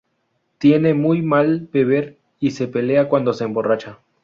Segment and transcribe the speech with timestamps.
[0.57, 3.99] Tiene muy mal beber y se pelea cuando se emborracha